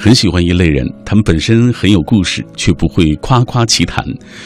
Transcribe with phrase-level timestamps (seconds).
[0.00, 4.04] 很喜欢一类人，他们本身很有故事，却不会夸夸其谈，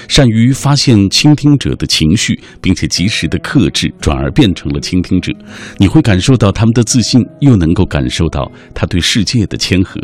[0.09, 5.31] 善于发现倾听者的情绪，并且及时的克制，转而变成了倾听者。
[5.77, 10.01] 你会感受到他们的自信，又能够感受到他对世界的谦和。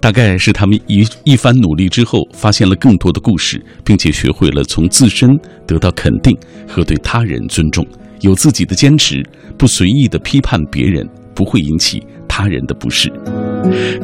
[0.00, 5.30] 大概是他们一一番努力之后，发现了更多的故事，并且学会了从自身
[5.64, 6.36] 得到肯定
[6.66, 7.86] 和对他人尊重，
[8.22, 9.22] 有自己的坚持，
[9.56, 12.02] 不随意的批判别人，不会引起。
[12.30, 13.10] 他人的不适，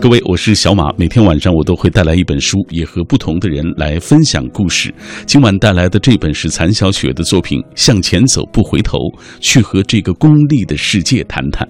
[0.01, 0.93] 各位，我是小马。
[0.97, 4.93] 每天晚上我都会带来一本书，也和不同的人来分享故事。
[5.27, 8.99] 今晚带来的这本是残小雪的作品《向前走不回头》，
[9.41, 11.67] 去和这个功利的世界谈谈。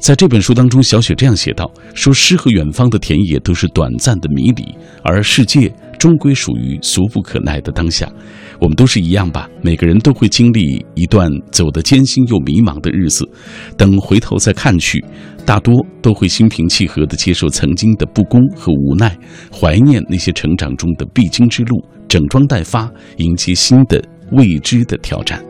[0.00, 4.64] 在这本书当中，小雪这样写道：“说诗和远方的田野都是短暂的迷离，
[5.02, 8.10] 而世界终归属于俗不可耐的当下。
[8.60, 9.48] 我们都是一样吧？
[9.62, 13.28] 每个人都会经历一段走得艰辛又迷茫的日子，
[13.76, 15.04] 等回头再看去。”
[15.46, 19.16] 大多都会心平气和地接受曾经的不公和无奈，
[19.52, 25.40] 怀念那些成长中的必经之路，整装待发，迎接新的未知的挑战。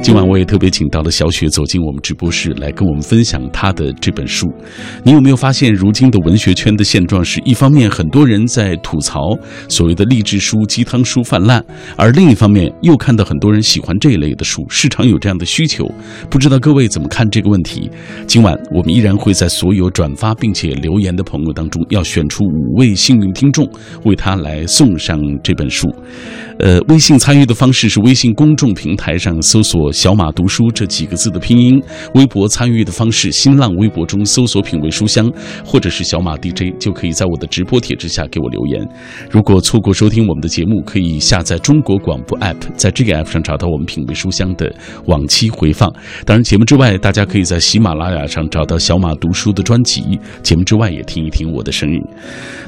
[0.00, 4.46] 今晚我也特别请到了小雪走进我们直播室，来跟我们分享她的这本书。
[5.04, 9.20] 你有没有发现，如今的文学圈的现状是一方面很多人在吐槽
[9.68, 11.62] 所谓的励志书、鸡汤书泛滥，
[11.94, 15.86] 而另一方面又看到很多人喜欢这一类的书，市场有这样的需求。
[16.30, 17.90] 不知道各位怎么看这个问题？
[18.26, 23.68] 今晚我们依然会在所有转发并且留言的朋友当中，要选出五位幸运听众，
[24.04, 25.86] 为他来送上这本书。
[26.60, 31.80] 呃，微信参与的方式是微信公众平台上搜索“小马读书”这几个字的拼音；
[32.14, 35.32] 微博参与的方式，新浪微博中搜索“品味书香”
[35.64, 38.86] 或者是“小马 DJ”，就可以在我的直播帖之下给我留言。
[39.30, 44.70] 如果错过收听我们的节目，可以下载中国广播 app，在这个 app 上找到我们“品味书香”的
[45.06, 45.90] 往期回放。
[46.26, 51.98] 当然，节目之外，大家可以在喜马拉雅上找到“小马读书”的专辑，节目之外也听一听我的声音。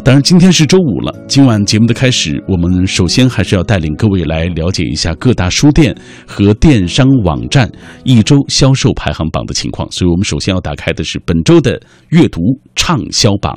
[0.02, 3.80] 当然，今天是周五了，今晚节目的开始，我们首先还是要带。
[3.80, 7.70] 领各位来了解一下各大书店和电商网站
[8.04, 12.40] 一周销售排行榜的情况，所以我们首先要打开的是本周的阅读
[12.74, 13.56] 畅销榜。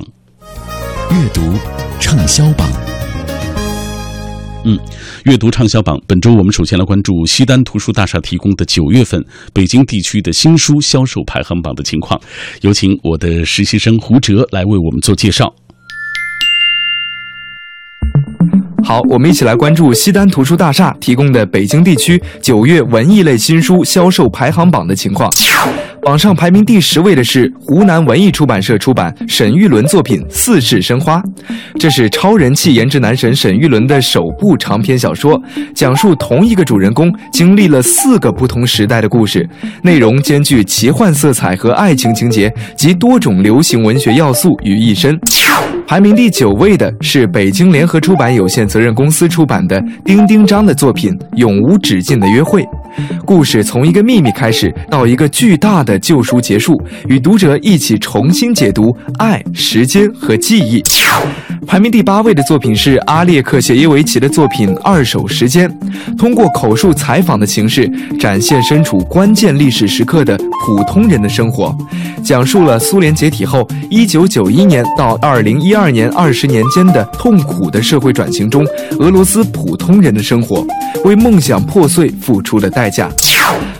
[1.10, 1.40] 阅读
[2.00, 2.68] 畅销榜，
[4.64, 4.78] 嗯，
[5.24, 12.20] 阅读畅销榜，本周我们首先来关注西单图书大厦提供的九月份北京地区的新书销售排行榜的情况，
[12.62, 15.54] 有请我的实习生胡哲来为我们做介绍。
[18.84, 25.30] 好，我们一起来关注西单图书大厦提供的北京地区九月文艺类新书销售排行榜的情况。
[26.02, 31.16] 榜上排名第十位的是湖南文艺出版社出版沈玉伦作品《似是生花》，
[31.80, 35.40] 这是超人气颜值男神沈玉伦的首部长篇小说，
[35.74, 39.48] 讲述同一个主人公经历了四个不同时代的故事，
[39.82, 45.18] 内容兼具奇幻色彩和爱情情节及多种流行文学要素于一身。
[45.86, 52.62] 排名第九位的是北京联合出版有限责任公司出版的丁丁章的作品《永无止境的约会》。
[53.24, 60.82] 故事从一个秘密开始，到一个巨大的救赎结束，与读者一起重新解读爱、时间和记忆。
[61.66, 65.68] 排名第八位的作品是阿列克谢耶维奇的作品《二手时间》，
[66.16, 71.76] 通过口述采访的形式，展现身处关键历史时刻的普通人的生活，
[72.22, 78.64] 讲述了苏联解体后一九九一年到二零第二年二十年间的痛苦的社会转型中，
[79.00, 80.64] 俄罗斯普通人的生活，
[81.04, 82.70] 为梦想破碎付出了。
[82.70, 83.10] 代价，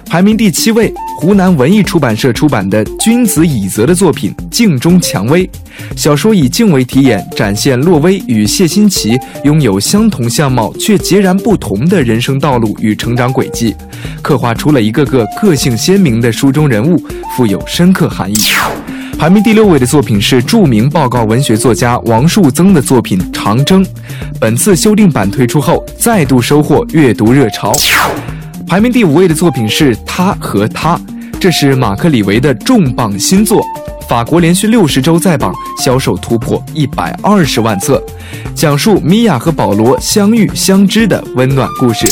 [0.06, 5.44] 排名第七位，湖南文艺出版社出版的君子以泽的作品《镜中蔷薇》，
[5.96, 13.74] 小说以镜为题眼，展现洛薇与谢欣琪拥有相同相貌却截然不同的人生道路与成长轨迹，
[14.22, 16.96] 刻画出了一个个个性鲜明的书中人物，
[17.36, 18.36] 富有深刻含义。
[19.18, 23.84] 排名第六位的作品是著名报告文学作家王树增的作品《长征》，
[24.38, 27.72] 本次修订版推出后，再度收获阅读热潮。
[28.74, 31.00] 排名第五位的作品是他和他，
[31.38, 33.64] 这是马克·李维的重磅新作，
[34.08, 38.02] 法国连续六十周在榜，销售突破一百二十万册，
[38.52, 42.08] 讲述米娅和保罗相遇相知的温暖故事。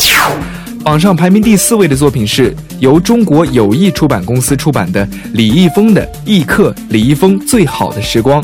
[0.85, 8.41] 榜上排名第四位的作品是由中国友谊出版公司出版的李易峰的《易客李易峰最好的时光》。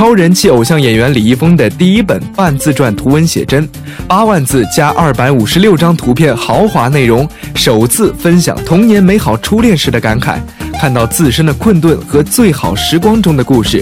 [0.00, 3.68] 超人气偶像演员李易峰的第一本半自传图文写真，
[4.08, 10.38] 八万字加二百五十六张图片，豪华内容，首次分享童年美好初恋时的感慨，
[10.80, 13.78] 看到自身的困顿和最好时光中的故事。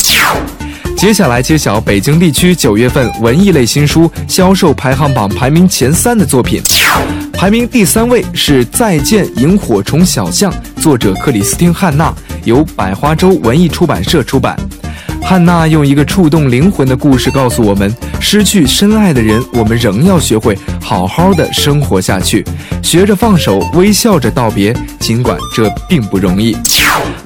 [0.97, 6.61] 接下来揭晓北京地区九月份文艺类新书销售排行榜排名前三的作品，
[7.32, 12.12] 排名第三位是《再见萤火虫小象》，作者克里斯汀·汉娜，
[12.43, 14.59] 由百花洲文艺出版社出版。
[15.23, 22.44] 汉娜用一个触动灵魂的故事告诉我们：失去深爱的人，我们仍要学会好好的生活下去，
[22.82, 26.56] 学着放手，微笑着道别，尽管这并不容易。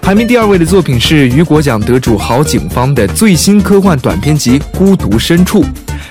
[0.01, 5.65] 排名第二位的作品是雨果奖得主郝景芳的最新科幻短篇集《孤独深处》，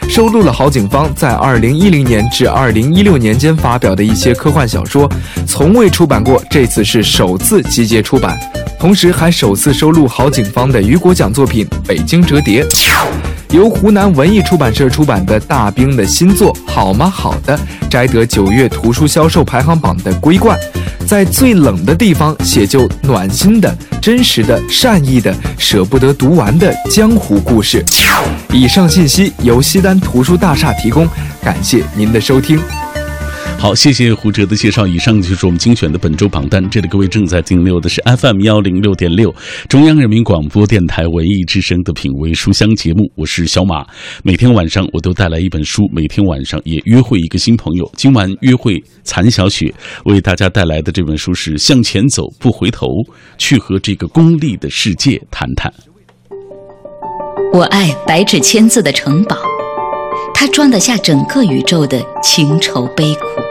[0.10, 5.12] 收录了郝景芳在2010年至2016年间发表的一些科幻小说，
[5.45, 8.39] 从未出版过，这次是首次集结出版，
[8.81, 12.66] 同时还首次收录郝景芳的雨果奖作品《北京折叠》。
[13.51, 17.56] 由湖南文艺出版社出版的大兵的新作《好吗好的》，
[17.88, 20.60] 摘得九月图书销售排行榜的桂冠。
[21.06, 27.86] 在最冷的地方写就暖心的、真实的、善意的、舍不得读完的江湖故事。
[28.51, 31.07] 以上信息由西单图书大厦提供，
[31.44, 32.60] 感谢您的收听。
[33.61, 34.87] 好，谢谢胡哲的介绍。
[34.87, 36.67] 以上就是我们精选的本周榜单。
[36.67, 39.31] 这里各位正在停留的是 FM 幺零六点六，
[39.69, 43.03] 中央人民广播电台文艺之声的品味书香节目。
[43.15, 43.85] 我是小马，
[44.23, 47.87] 每天晚上我都带来一本书，每天晚上也约会一个新朋友。
[47.95, 49.71] 今晚约会残小雪，
[50.05, 52.87] 为大家带来的这本书是《向前走，不回头》，
[53.37, 55.71] 去和这个功利的世界谈谈。
[57.53, 59.37] 我爱白纸千字的城堡，
[60.33, 63.50] 它装得下整个宇宙的情愁悲苦。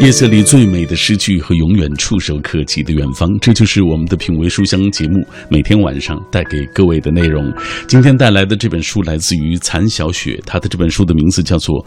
[0.00, 7.52] 夜色里最美的诗句和永远触手可及的远方，这就是我们的品味书香节目每天晚上带给各位的内容。
[7.88, 11.84] 今天带来的这本书来自于残小雪，她的这本书的名字叫做《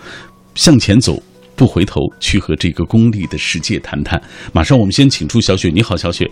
[0.55, 1.23] 向前走，
[1.55, 4.19] 不回头，去和这个功利的世界谈谈》。
[4.51, 6.29] 马上我们先请出小雪，你好，小雪。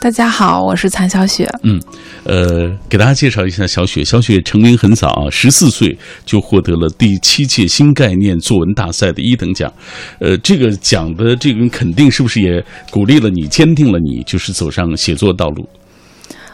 [0.00, 1.44] 大家好，我是残小雪。
[1.64, 1.80] 嗯，
[2.22, 4.04] 呃，给大家介绍一下小雪。
[4.04, 9.72] 小雪成名很早啊，十四岁就获得了第七届新概念作文大赛的一等奖。
[10.20, 15.68] 呃，这个奖的这个肯定是不是也鼓励了你，坚定了你，就是走上写作道路？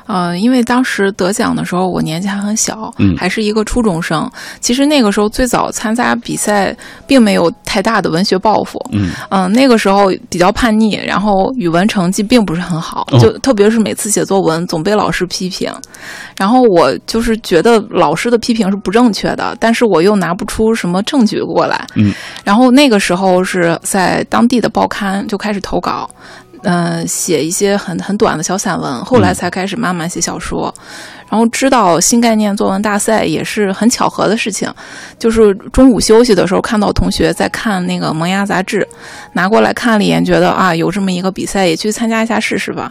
[0.06, 4.30] 呃，因为当时得奖的时候，我年纪还很小，嗯还是一个初中生。
[4.60, 8.78] 其实那个时候最早参加比赛，并没有太大的文学抱负。
[8.92, 15.72] 嗯嗯，那个时候比较叛逆，然后语文成绩并不是很好，哦就特别是每次写作文总被老师批评，
[16.36, 21.86] 然后我就是觉得老师的批评是不正确的，但是我又拿不出什么证据过来。
[21.94, 22.12] 嗯，
[22.44, 26.08] 然后那个时候是在当地的报刊就开始投稿。
[26.64, 30.74] 嗯，写一些很很短的小散文，后来才开始慢慢写小说。
[31.28, 34.72] 然后知道新概念作文大赛也是很巧合的事情，
[35.18, 38.86] 就是中午休息的时候看到同学在看那个《萌芽》杂志，
[39.32, 42.90] 拿过来看了一眼，觉得啊有这么一个比赛，也去参加一下试试吧。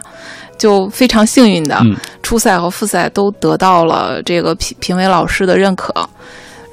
[0.58, 5.92] 就非常幸运的，嗯初赛和复赛都得到了这个评评委老师的认可。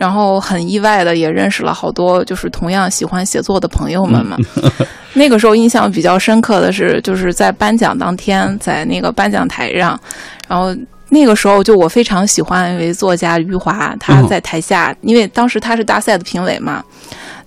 [0.01, 4.35] 然后很意外的也认识了好多就是同样喜欢写作的朋友们嘛。
[5.13, 9.99] 那个时候印象比较深刻的是，就是在颁奖当天，在那个颁奖台上，
[10.47, 10.75] 然后
[11.09, 16.83] 那个时候就我非常喜欢一位作家余华，他在台下，因为当时他是大赛的评委嘛。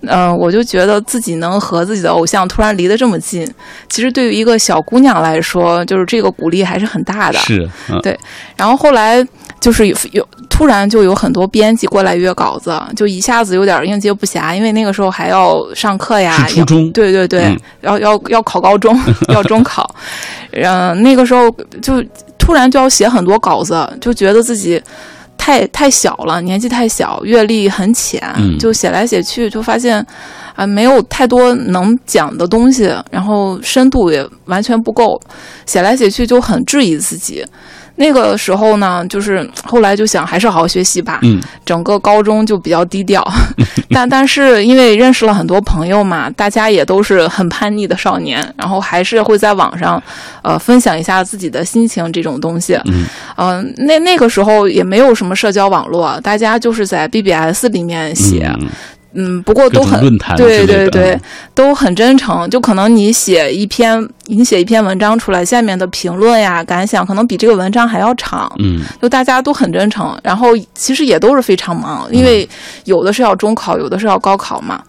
[0.07, 3.45] 嗯、我就觉得自己能和自己的偶像突然离得这么近，
[3.89, 7.39] 其实对于一个小姑娘来说，就是这个鼓励还是很大的。
[7.39, 8.17] 是，嗯对
[8.55, 9.25] 然后后来
[9.59, 16.47] 就是有有突然就有很多编辑过来约稿子，就一下子有点应接不暇，因为那个时候还要上课呀，
[16.91, 18.99] 对对对，嗯要要要考高中，
[19.33, 19.89] 要中考，
[20.51, 21.49] 嗯，那个时候
[21.81, 22.03] 就
[22.37, 24.81] 突然就要写很多稿子，就觉得自己。
[25.37, 30.03] 太太小了，年纪太小，阅历很浅，嗯就写来写去，就发现
[30.55, 35.21] 啊、没有太多能讲的东西，然后深度也完全不够，
[35.67, 37.45] 写来写去就很质疑自己。
[37.97, 41.19] 那个时候呢，就是后来就想还是好好学习吧。
[41.23, 43.25] 嗯整个高中就比较低调，
[43.89, 50.01] 但但是因为认识了很多朋友嘛，大家也都是很叛逆的少年，然后还是会在网上，
[50.43, 52.79] 呃，分享一下自己的心情这种东西。
[52.85, 53.05] 嗯
[53.37, 58.45] 嗯、那那个时候也没有什么社交网络，大家就是在 BBS 里面写。
[58.59, 58.67] 嗯
[59.15, 61.21] 嗯，不过都很论坛对对对嗯，
[61.53, 62.49] 都很真诚。
[62.49, 68.51] 就可能你写一篇，你写一篇文章出来，下面的评论呀、感想，可能比这个文章还要长。
[68.59, 72.47] 嗯就大家都很真诚，然后其实也都是非常忙，因为
[72.83, 74.83] 有的是要中考，有的是要高考嘛。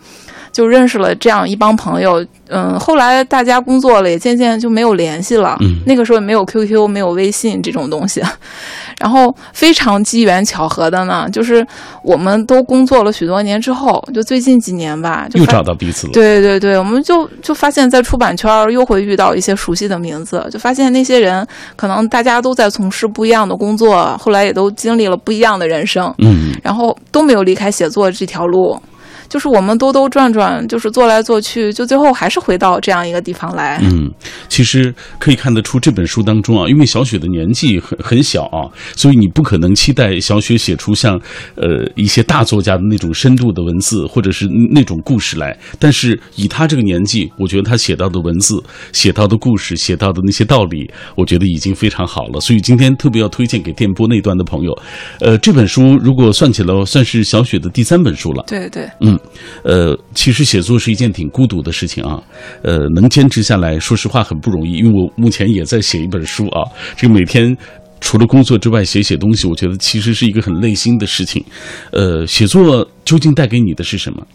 [0.57, 2.25] 就认识了这样一帮朋友。
[2.49, 5.59] 嗯，后来大家工作了，也渐渐就没有联系了。
[5.61, 8.23] 嗯，那个时候也没有 QQ，没有微信这种东西。
[8.99, 11.67] 然后非常机缘巧合的呢，就是
[12.03, 16.13] 我们都工作了许多年之后，就最近几年吧，就又找到彼此了。
[16.15, 28.81] 对对对，我们就就发现，在出版圈儿又会遇到一些熟悉的名字，就发现那些人可能大家都在从事不一样的工作，后来也都经历了不一样的人生，嗯，然后都没有离开写作这条路。
[29.29, 33.81] 就是我们兜兜转转，就是做来做去，就最后还是回到这样一个地方来。
[33.83, 34.11] 嗯，
[34.49, 41.21] 其实可以看得出这本书当中啊，因为小雪的年纪很很小啊，所以你不可能期待小雪写出像
[41.57, 45.57] 呃一些大作家的那种深度的文字或者是那种故事来。
[45.79, 52.41] 但是以她这个年纪，我觉得她写到的文字、写到的故事、写到的那些道理，我觉得已经非常好了。
[52.41, 54.77] 所以今天特别要推荐给电波那端的朋友。
[55.21, 58.45] 呃，这本书如果算起来，算是小雪的第三本书了。
[58.47, 59.16] 对对，嗯，
[59.63, 62.23] 呃，其实写作是一件挺孤独的事情啊，
[62.63, 64.73] 呃，能坚持下来，说实话很不容易。
[64.73, 66.63] 因为我目前也在写一本书啊，
[66.97, 67.57] 这个每天
[68.01, 71.45] 除了工作之外写写东西，我觉得其实是一个很累心的事情。
[71.93, 74.27] 呃，写作究竟带给你的是什么？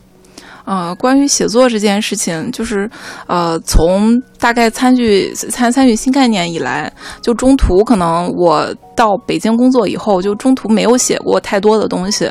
[0.64, 2.88] 呃，关于写作这件事情，就是
[3.26, 12.30] 呃，从大概参与参参与新概念以来，就中途可能我到北京工作以后，就中途没有写过太多的东西。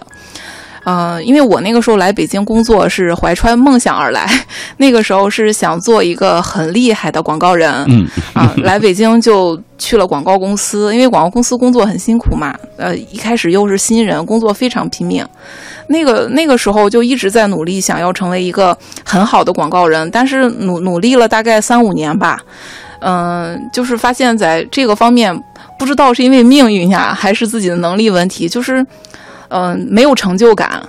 [0.85, 4.27] 呃，因为我那个时候来北京工作是怀揣梦想而来，
[4.79, 8.09] 那个时候是想做一个很厉害的广告人，嗯。
[8.33, 15.27] 啊，来北京就去了广告公司，因为广告公司工作很辛苦嘛，呃，一开始又是新人，工作非常拼命，
[15.89, 22.41] 那个那个时候就一直在努力，想要成为一个很好的广告人，但是努努力了大概三五年吧，
[23.01, 25.39] 嗯、就是发现在这个方面，
[25.79, 28.87] 不知道是因为命运呀，还是自己的能力问题，就是
[29.51, 30.83] 嗯、没有成就感。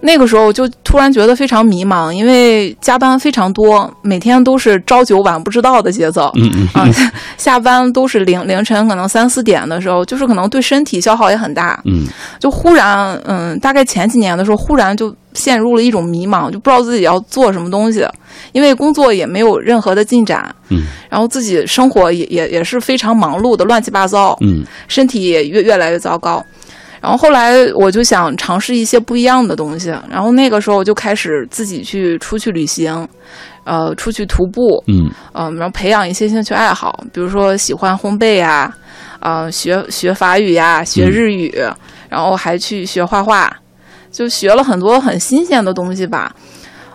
[0.00, 6.30] 那个时候就突然觉得非常迷茫，因为加班非常多，每天都是朝九晚不知道的节奏。
[6.36, 6.88] 嗯嗯啊，
[7.36, 11.80] 下班都是凌凌晨可能三四点的时候，就是可能对身体消耗也很大。
[11.84, 12.06] 嗯
[12.38, 18.06] 就忽然，嗯，大概前几年的时候，忽然就陷入了一种迷茫，就不知道自己要做什么东西，
[18.52, 26.40] 因为工作也没有任何的进展，嗯然后自己生活也也也是非常忙碌的，乱七八糟，嗯身体也越越来越糟糕。
[27.00, 33.06] 然后后来我就想尝试一些不一样的东西，然后那个时候就开始自己去出去旅行，
[33.64, 38.72] 呃，出去徒步，嗯嗯，然后培养一些兴趣爱好，比如说喜欢烘焙呀，
[39.20, 41.54] 啊、学学法语呀，学日语，
[42.08, 43.50] 然后还去学画画，
[44.10, 46.34] 就学了很多很新鲜的东西吧。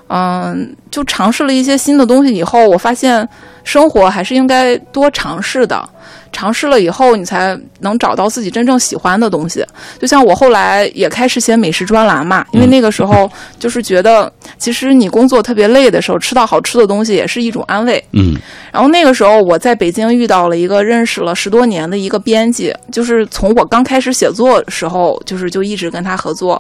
[0.10, 3.28] 嗯，就尝试了一些新的东西以后，我发现
[3.64, 5.90] 生活还是应该多尝试的。
[6.34, 9.66] 尝试了以后，你才能找到自己真正喜欢的东西。
[10.00, 18.04] 就像我后来也开始写美食专栏嘛，因为那个时候就是觉得，其实你工作特别累的时候，吃到好吃的东西也是一种安慰。
[18.12, 18.36] 嗯
[18.74, 26.60] 然后那个时候我在北京遇到了一个认识了十多年的一个编辑，就是从我刚开始写作的时候，就是就一直跟他合作，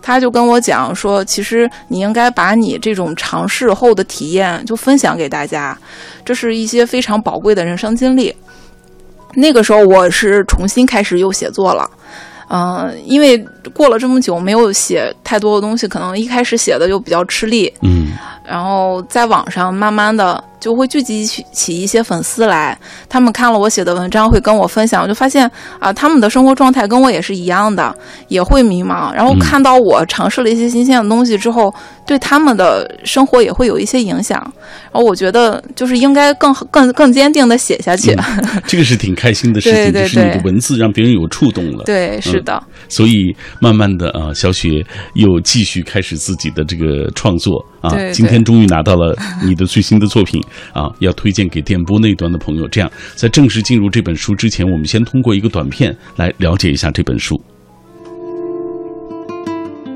[0.00, 5.76] 他就跟我讲说，其实你应该把你这种尝试后的体验就分享给大家，
[6.24, 8.34] 这是一些非常宝贵的人生经历。
[9.34, 11.88] 那个时候我是重新开始又写作了。
[12.52, 13.38] 嗯、因为
[13.72, 27.94] 过了这么久没有写太多的东西，可能一开始写的就比较吃力，嗯然后在网上慢慢的就会聚集起起一些粉丝来，他们看了我写的文章会跟我分享，我就发现啊、他们的生活状态跟我也是一样的，
[28.28, 29.12] 也会迷茫。
[29.12, 31.74] 然后嗯看到我尝试了一些新鲜的东西之后，
[32.06, 34.38] 对他们的生活也会有一些影响。
[34.92, 38.14] 然后我觉得就是应该更更更坚定的写下去。
[38.66, 41.84] 这个是挺开心的事情，对对就是你的文字让别人有触动了。
[41.84, 47.96] 对，是的，所以慢慢的啊，小雪又继续开始自己的这个创作啊。
[48.12, 52.68] 今天终于拿到了你的最新的作品啊，要推荐给电波那端的朋友。
[52.68, 57.40] 这样，在正式进入这本书之前，我们先通过一个短片来了解一下这本书。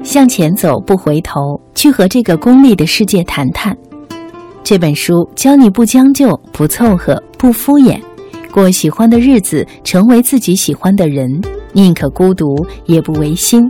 [0.02, 1.40] 向前走，不回头，
[1.74, 3.76] 去和这个功利的世界谈谈。
[4.62, 8.00] 这本书教你不将就、不凑合、不敷衍，
[8.50, 11.40] 过喜欢的日子，成为自己喜欢的人，
[11.72, 12.54] 宁可孤独
[12.86, 13.62] 也不违心。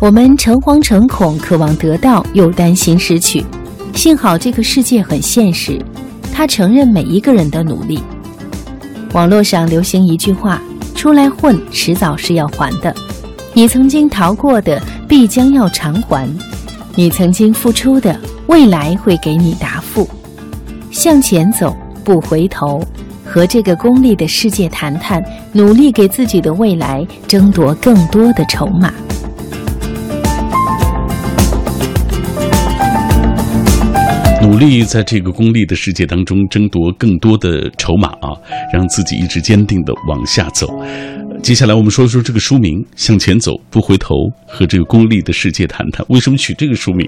[0.00, 3.44] 我们诚惶诚恐，渴望得到，又担心失去。
[3.94, 5.80] 幸好这个世界很现实，
[6.32, 8.02] 他承认每一个人的努力。
[9.12, 10.60] 网络上流行一句话
[10.94, 12.94] ：“出来混，迟早是要还的。”
[13.54, 16.28] 你曾经逃过的，必将要偿还；
[16.96, 20.08] 你曾经付出的，未来会给你答复。
[20.90, 21.74] 向前走，
[22.04, 22.82] 不回头，
[23.24, 28.92] 和这个功利的世界谈谈，努力给自己的未来争夺更多的筹码。
[34.54, 38.30] 努力在这个功利的世界当中争夺更多的筹码啊，
[38.72, 40.68] 让自己一直坚定的往下走。
[41.42, 44.14] 接下来我们说说这个书名《向前走，不回头》
[44.46, 47.04] 和这个功利的世界谈谈，为什么取这个书名？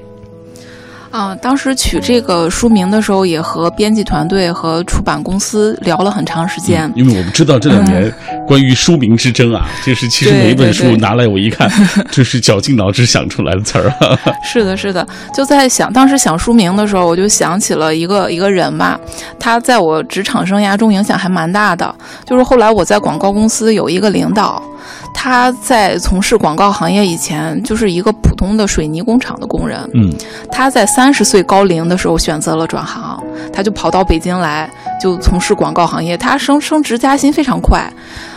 [1.11, 6.91] 啊，当时取这个书名的时候，也和编辑团队和出版公司聊了很长时间。
[6.95, 8.13] 因为我们知道这两年
[8.47, 11.71] 关于书名之争啊，就是其实每一本书拿来我一看，
[12.11, 13.91] 就是绞尽脑汁想出来的词儿。
[14.45, 18.99] 是的，是的，就在想当时想书名的时候，我就想起了一个一个人吧，
[19.39, 21.95] 他在我职场生涯中影响还蛮大的。
[22.27, 24.63] 就是后来我在广告公司有一个领导。
[25.13, 29.79] 他在从事广告行业以前，就是一个普通的水泥工厂的工人。
[29.95, 30.13] 嗯，
[30.51, 36.17] 他在三十岁高龄的时候选择了转行，他就跑到北京来，就从事广告行业。
[36.17, 37.93] 他升升职加薪非常快。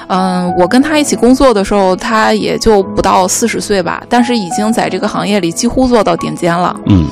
[0.08, 6.76] 嗯，我跟他一起工作的时候，他也就不到四十岁吧，但是已经在这个行业里几乎做到顶尖了。
[6.88, 7.08] 嗯。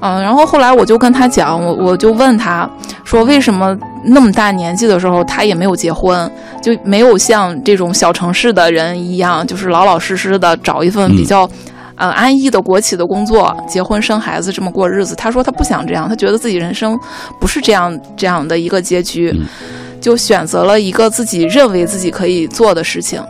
[0.00, 2.68] 嗯，然后后来我就跟他讲，我我就问他，
[3.02, 3.74] 说为什么
[4.08, 6.30] 那么大年纪的时候他也没有结婚，
[6.62, 11.48] 就没有像这种小城市的人一样，就是老老实实的找一份比较，
[11.96, 15.14] 呃安逸的国企的工作，结婚生孩子这么过日子。
[15.16, 16.98] 他说他不想这样，他觉得自己人生
[17.40, 19.34] 不是这样这样的一个结局，
[20.00, 23.20] 就选择了一个自己认为自己可以做的事情。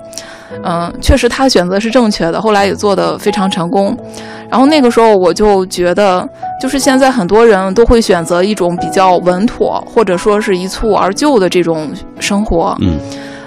[0.64, 3.96] 嗯，确实他选择是正确的，后来也做得非常成功。
[4.48, 6.28] 然后那个时候我就觉得，
[6.60, 11.88] 就是现在很多人都会选择一种比较稳妥，或者说是一蹴而就的这种
[12.20, 12.76] 生活。
[12.80, 12.96] 嗯，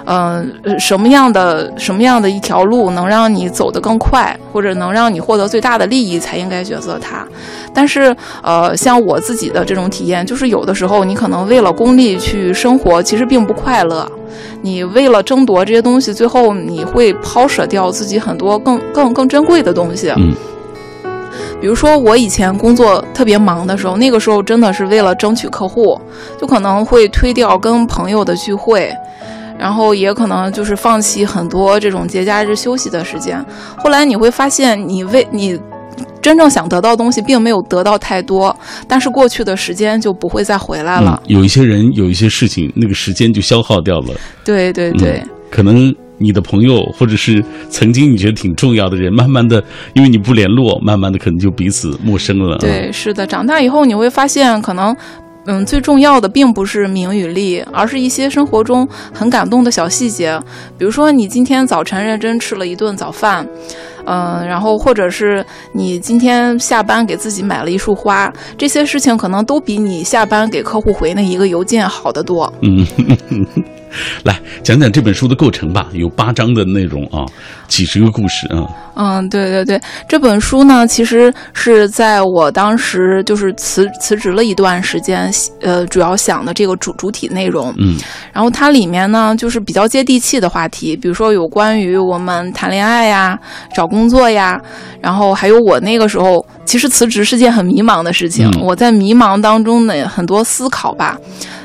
[0.06, 7.26] 嗯，什么样的什么样的一条路能让你走得更快，或者能让你获得最大的利益，才应该选择它。
[7.72, 14.10] 但是，呃，像我自己的这种体验，就是有的时候你可能为了功利去生活，其实并不快乐。
[14.62, 20.10] 你为了争夺这些东西，最后你会抛舍掉自己很多更更更珍贵的东西。
[20.16, 20.32] 嗯。
[21.60, 26.00] 比如说，我以前工作特别忙的时候，那个时候真的是为了争取客户，
[26.40, 28.90] 就可能会推掉跟朋友的聚会，
[29.60, 33.44] 然后也可能就是放弃很多这种节假日休息的时间。
[33.76, 35.60] 后来你会发现，你为你
[36.22, 38.56] 真正想得到东西，并没有得到太多，
[38.88, 41.22] 但是过去的时间就不会再回来了。
[41.26, 44.14] 有一些人，有一些事情，那个时间就消耗掉了。
[44.42, 45.94] 对对对，可能。
[46.22, 52.58] 你的朋友，或者是曾经你觉得挺重要的人，慢慢的，因为你不联络，慢慢的可能就彼此陌生了。
[52.58, 54.94] 对，是的，长大以后你会发现，可能，
[55.46, 60.38] 嗯，最重要的并不是名与利，而是一些生活中很感动的小细节。
[60.76, 63.46] 比如说，你今天早晨认真吃了一顿早饭，
[64.04, 72.52] 嗯，然后或者是你今天下班给自己买了一束花，这些事情可能都比你下班给客户回那一个邮件好得多。
[72.60, 72.86] 嗯。
[74.24, 77.24] 来讲讲这本书的构成吧，有八章的内容啊，
[77.68, 78.66] 几十个故事啊。
[78.96, 85.30] 嗯，对对对，这本书呢，其实是在我当时就是辞辞职了一段时间，
[85.62, 87.72] 呃，主要想的这个主主体内容。
[87.78, 87.96] 嗯，
[88.32, 93.38] 然后它里面呢，就是比较接地气的话题，比如说有关于我们谈恋爱呀、
[93.74, 94.60] 找工作呀，
[95.00, 101.16] 然后还有我那个时候其实辞职是件很迷茫的事情，我在迷茫当中的很多思考吧。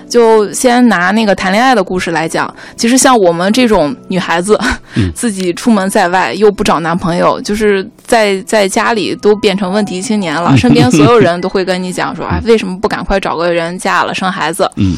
[0.10, 4.60] 就先拿那个谈恋爱的故事来讲，其实像我们这种女孩子，
[5.14, 10.56] 自己出门在外又不找男朋友，就是在在家里都变成问题青年了。
[10.58, 14.70] 身边所有人都会跟你讲说，哎， 为什么不赶快找个人嫁了生孩子？
[14.76, 14.96] 嗯。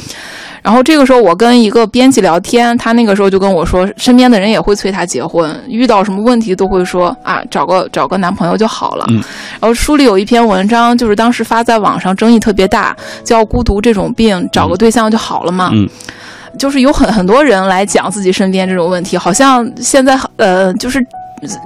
[0.68, 9.06] 然后这个时候，我跟一个编辑聊天，他那个时候就跟我说，身边的人也会催他结婚，遇到什么问题都会说啊，找个找个男朋友就好了。
[9.10, 9.16] 嗯。
[9.62, 15.70] 然后书里有一篇文章，就是当时发在网上，争议特别大，叫“孤独这种病，找个对象就好了嘛”。
[15.74, 15.88] 嗯。
[16.60, 21.00] 就是有很很多人来讲自己身边这种问题，好像现在呃，就是。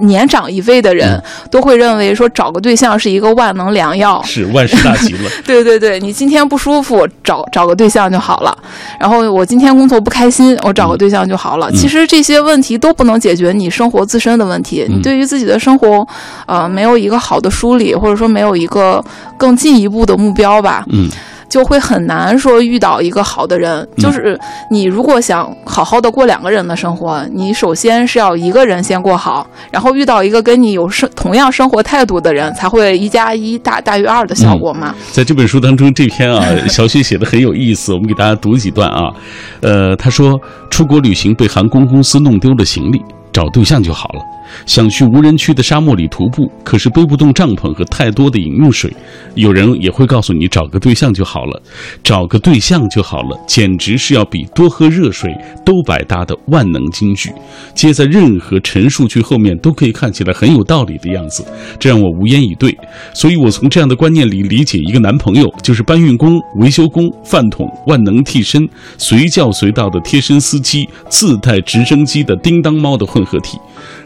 [0.01, 5.29] 年长一辈的人都会认为说找个对象是一个万能良药，是万事大吉了。
[5.45, 8.57] 对对对，你今天不舒服，找找个对象就好了。
[8.99, 11.71] 然后我今天工作不开心，我找个对象就好了。
[11.71, 14.85] 其实这些问题都不能解决你生活自身的问题。
[14.89, 16.05] 你对于自己的生活，
[16.45, 19.03] 呃，没有一个好的梳理，或者说没有一个
[19.37, 20.83] 更进一步的目标吧。
[20.89, 21.09] 嗯。
[21.51, 23.85] 就会很难说遇到一个好的人。
[23.97, 24.39] 就是
[24.71, 34.95] 你如果想好好的过两个人的生活，你首先是要一个人先过好，然后遇到一个跟你有生同样生活态度的人，才会一加一大大于二的效果嘛。
[35.11, 39.11] 在这本书当中，这篇啊， 小雪写的很有意思，我们给大家读几段啊。
[39.59, 40.39] 呃，他说
[40.71, 43.01] ：“出国旅行被航空公司弄丢了行李，
[43.33, 44.21] 找对象就好了。
[44.65, 48.91] 想去无人区的沙漠里徒步，可是背不动帐篷和太多的饮用水。
[49.35, 51.61] 有人也会告诉你，找个对象就好了，
[52.03, 55.33] 找个对象就好了，简直是要比多喝热水
[55.65, 57.31] 都百搭的万能金句。
[57.73, 61.45] 接在任何陈述句后面，都可以看起来很有道理的样子，
[61.79, 62.77] 这让我无言以对。
[63.13, 73.57] 所以我从这样的观念里理解，一个男朋友就是搬运工、维修工、饭桶、万能替身、随叫随到的贴身司机、自带直升机的叮当猫的混合体。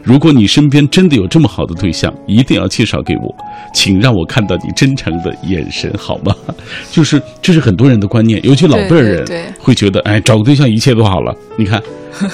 [0.02, 3.34] 如果你身边真的有这么好的对象，一定要介绍给我，
[3.72, 6.34] 请让我看到你真诚的眼神，好吗？
[6.92, 11.34] 就是这是很多人的观念，尤其老辈儿人会觉得，哎，找个对象一切都好了。
[11.56, 11.82] 你看，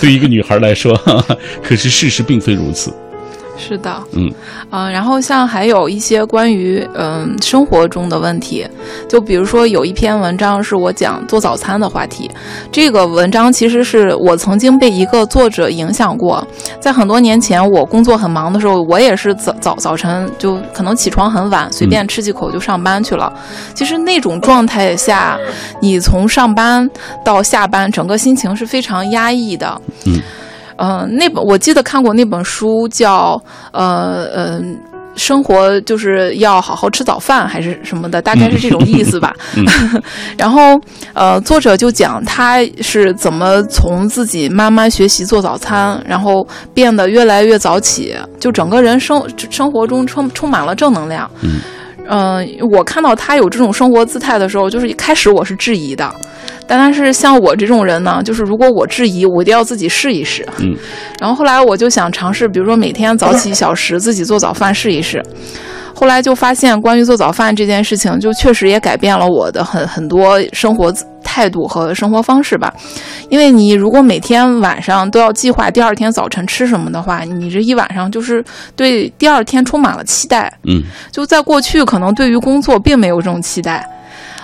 [0.01, 0.95] 对一个女孩来说，
[1.63, 2.93] 可是事实并非如此。
[3.57, 4.33] 是的，嗯，
[4.71, 8.67] 呃，然后像还有一些关于嗯、生活中的问题，
[9.09, 12.31] 就比如说有一篇文章是我讲做早餐的话题，
[12.73, 16.45] 这个文章其实是我曾经被一个作者影响过，
[16.81, 23.33] 在很多年前我工作很忙的时候，我也是早早早晨就可能起床很晚，随便吃几口就上班去了。
[23.75, 25.39] 其实那种状态下，
[25.81, 26.89] 你从上班
[27.25, 29.81] 到下班，整个心情是非常压抑的。
[30.07, 30.21] 嗯。
[30.83, 33.41] 呃，那本我记得看过那本书叫
[33.71, 34.61] 呃呃。
[35.15, 39.31] 生活就是要好好吃早饭，还是什么的，大概是这种意思吧。
[40.39, 40.81] 然后，
[41.13, 51.31] 呃，作者就讲他是怎么从自己慢慢学习做早餐，然后变得越来越早起，就整个人生生活中充充满了正能量。
[51.43, 51.61] 嗯
[52.09, 56.15] 嗯、我看到他有这种生活姿态的时候，就是一开始我是质疑的，
[56.67, 60.47] 但但是像我这种人呢，就是如果我质疑，我一定要自己试一试。
[60.59, 60.75] 嗯，
[61.21, 65.23] 然后后来我就想尝试，比如说每天早起一小时，自己做早饭试一试。
[66.03, 72.75] 后来就发现，关于做早饭这件事情，就确实也改变了我的很很多生活态度和生活方式吧。
[73.29, 80.53] 因为你如果每天晚上都要计划第二天早晨吃什么的话，你这一晚上就是对第二天充满了期待。
[80.65, 83.89] 嗯，就在过去，可能对于工作并没有这种期待。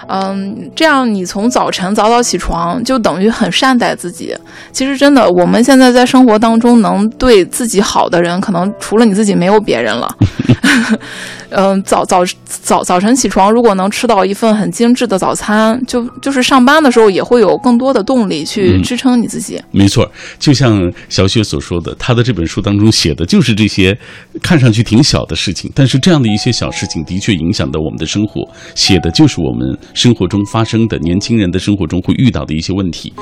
[0.09, 4.35] 嗯，这样你从早晨早早起床，就等于很善待自己。
[4.73, 10.09] 其实真的，我们现在在生活当中能对自己好的人，可能除了你自己，没有别人了。
[11.51, 19.61] 嗯，早早早早晨起床，如果能吃到一份很精致的早餐，就就是上班的时候也会有更多的动力去支撑你自己。
[19.71, 23.97] 没错，就像小雪所说的，她的这本书当中写的就是这些
[24.43, 33.13] 看上去挺小的事情，但是这样的一些小事情的确影响到我们的生活，写的就是我们生活中发生的年轻人的生活中会遇到的一些问题。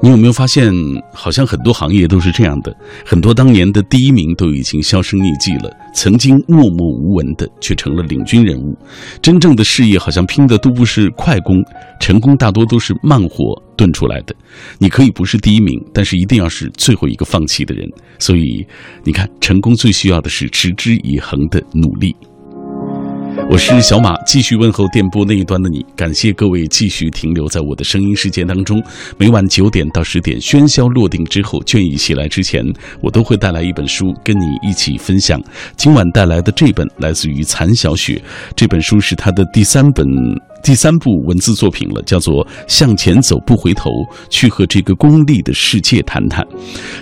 [0.00, 0.72] 你有没有发现，
[1.12, 2.72] 好像很多行业都是这样的？
[3.04, 8.78] 很多当年的第一名都已经销声匿迹了，曾经默默无闻的，却成了领军人物。
[9.20, 11.56] 真正的事业好像拼的都不是快攻，
[12.00, 14.36] 成功大多都是慢火炖出来的。
[14.78, 17.84] 你可以不是第一名，但是一定要是最后一个放弃的人。
[18.20, 18.64] 所以，
[19.02, 22.14] 你看，成功最需要的是持之以恒的努力。
[23.46, 28.82] 我是小马，继续问候电波那一端的你，感谢各位继续停留在我的声音世界当中。
[29.16, 32.64] 每晚九点到十点，喧嚣落定之后，倦意袭来之前，
[33.00, 35.40] 我都会带来一本书跟你一起分享。
[35.76, 38.22] 今晚带来的这本来自于残小雪，
[38.56, 40.06] 这本书是他的第三本。
[40.60, 43.90] 第三部文字作品了，叫做《向前走不回头》，
[44.28, 46.44] 去和这个功利的世界谈谈。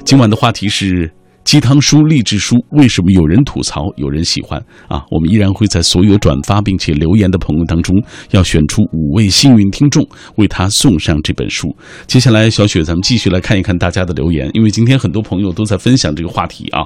[0.04, 1.10] 今晚的话题是
[1.46, 5.04] 鸡汤书、励志书，为什么有人吐槽，有人喜欢啊？
[5.12, 7.94] 我们依然会在所有转发并且留言的朋友当中，
[8.32, 10.04] 要选出五位幸运听众，
[10.38, 11.68] 为他送上这本书。
[12.08, 16.84] 接下来，小雪，咱们继续来看一看大家的留言，因为今天很多朋友都在分享这个话题啊。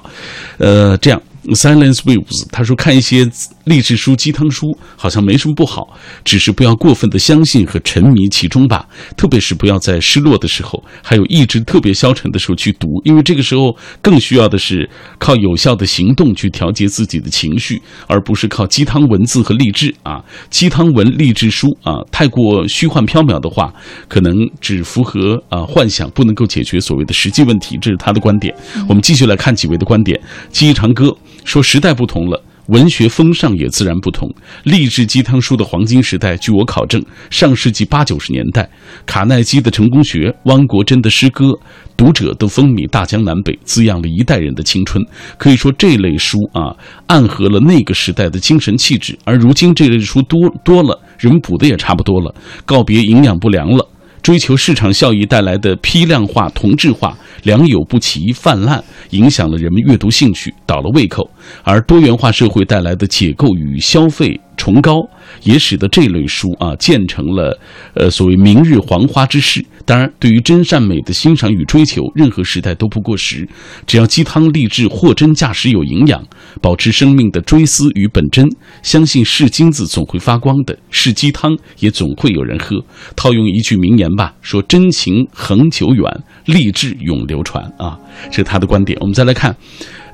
[0.58, 1.18] 呃，这样。
[1.46, 3.28] Silence Waves，他说看一些
[3.64, 8.86] 励志书、鸡汤书好像没什么不好，只是不要过分的相信和沉迷其中吧。
[9.16, 20.22] 特别是不要在失落的时候，还有意志特别消沉的时候去读，因为这个时候更需要的是靠有效的行动去调节自己的情绪，而不是靠鸡汤文字和励志啊。
[20.50, 23.72] 鸡汤文、励志书啊，太过虚幻缥缈的话，
[24.08, 27.78] 可能只符合啊幻想，不能够解决所谓的实际问题。
[27.80, 28.54] 这是他的观点。
[28.88, 30.20] 我们继续来看几位的观点。
[30.50, 31.16] 记忆长歌。
[31.44, 34.28] 说时代不同了，文学风尚也自然不同。
[34.64, 38.68] 励志鸡汤书的黄金时代，据我考证，上世纪八九十年代，
[39.06, 41.52] 卡耐基的成功学、汪国真的诗歌、
[41.96, 45.04] 读者都风靡大江南北，滋养了一代人的青春。
[45.36, 46.76] 可以说，这类书啊，
[47.08, 49.18] 暗合了那个时代的精神气质。
[49.24, 52.32] 而如今这类书多多了，人补的也差不多了，
[52.64, 53.86] 告别营养不良了。
[54.22, 61.22] 追求市场效益带来的批量化、同质化、良莠不齐泛滥，影响了人们阅读兴趣，倒了胃口；
[61.62, 65.00] 而多元化社会带来的解构与消费崇高，
[65.42, 67.58] 也使得这类书啊建成了
[67.94, 69.64] 呃所谓明日黄花之势。
[69.84, 73.48] 当然，对于真善美的欣赏与追求，任何时代都不过时。
[73.86, 76.22] 只要鸡汤励志货真价实有营养，
[76.60, 78.48] 保持生命的追思与本真，
[78.82, 82.76] 相信是金子总会发光的，是鸡汤也总会有人喝。
[83.16, 86.04] 套用一句名言吧，说真情恒久远，
[86.44, 87.98] 励志永流传啊，
[88.30, 88.96] 这是他的观点。
[89.00, 89.56] 我们再来看。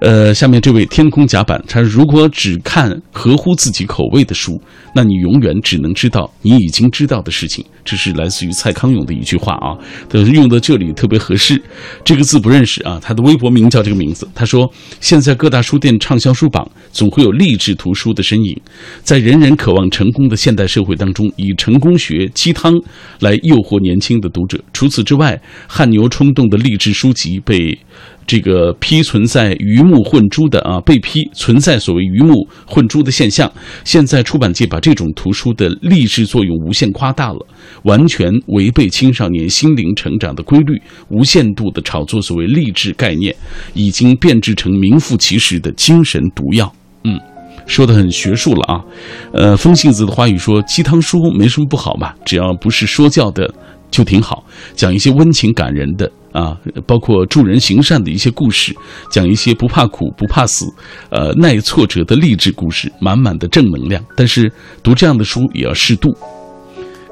[0.00, 4.60] 呃，下面这位天空甲板，他：“如果只看合乎自己口味的书，
[4.94, 9.78] 那你永远只能知道你已经知道的事情。”这是来自于蔡康永的一句话啊，
[10.08, 11.62] 他用到这里特别合适。
[12.04, 14.28] 这个字不认识啊，他的微博名叫这个名字。
[14.34, 18.60] 他说：“现在各大书店畅销书榜总会有励志图书的身影，
[19.02, 22.74] 在人人渴望成功的现代社会当中，以成功学鸡汤
[23.20, 24.60] 来诱惑年轻的读者。
[24.72, 27.78] 除此之外，汗牛充栋的励志书籍被。”
[28.26, 33.50] 这个批存在鱼目混珠的啊，被批存在所谓鱼目混珠的现象。
[33.84, 37.38] 现在出版界把这种图书的励志作用无限夸大了，
[37.84, 43.34] 完全违背青少年心灵成长的规律，无限度的炒作所谓励志概念，
[43.74, 46.72] 已经变质成名副其实的精神毒药。
[47.04, 47.20] 嗯，
[47.66, 48.84] 说的很学术了啊。
[49.32, 53.48] 呃，风信子的话语说，鸡汤书没什么不好嘛，只要不是说教的。
[53.88, 56.54] 就挺好，讲一些温情感人的啊，
[56.86, 58.76] 包括助人行善的一些故事，
[59.10, 60.66] 讲一些不怕苦不怕死，
[61.10, 64.04] 呃，耐挫折的励志故事，满满的正能量。
[64.14, 66.14] 但是读这样的书也要适度。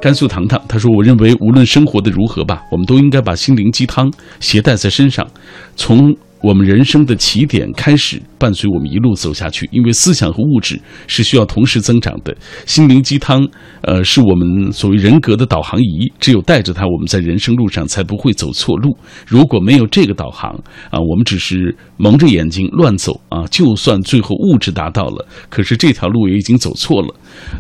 [0.03, 5.27] 甘肃糖糖他说：“我认为无论生活的如何吧，我们都应该把心灵鸡汤携带在身上，
[5.75, 9.67] 从。”我们人生的起点开始，伴随我们一路走下去。
[9.73, 12.37] 因为思想和物质是需要同时增长的。
[12.67, 13.49] 心灵鸡汤，
[13.81, 16.13] 呃，是我们所谓人格的导航仪。
[16.21, 18.95] 只有带着它，我们在人生路上才不会走错路。
[19.27, 20.53] 如果没有这个导航，
[20.91, 27.09] 啊，我们只是蒙着眼睛乱走啊，就算最后物质达到了，可是这条路也已经走错了。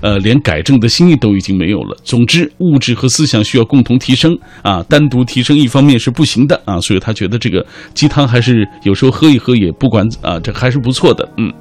[0.03, 1.97] 呃，连改正的心意都已经没有了。
[2.05, 6.79] 总之，物质和思想需要共同提升啊，单独提升一方面是不行的啊。
[6.79, 11.29] 所以他觉得这个鸡汤还是有时候喝一喝也不管啊，这还是不错的。
[11.39, 11.53] 嗯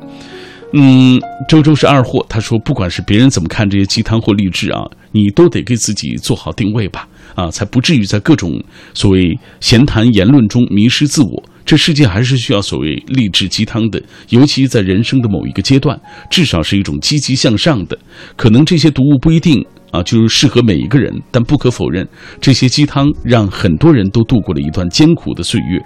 [0.75, 8.51] 嗯，周周是二货，他说不管是别人怎么看这些鸡汤或励志啊，你都得给自己做好定位吧啊，才不至于在各种
[8.95, 11.43] 所谓闲谈言论中迷失自我。
[11.63, 15.97] 这世界还是需要所谓励志鸡汤的，尤其在人生的某一个阶段，
[16.29, 17.97] 至少是一种积极向上的。
[18.35, 22.05] 可能这些读物不一定啊，就是适合每一个人，但不可否认，
[22.41, 25.79] 这些鸡汤让很多人都度过了一段艰苦的岁月。